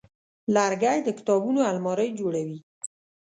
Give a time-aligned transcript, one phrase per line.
[0.55, 2.57] لرګی د کتابونو المارۍ جوړوي.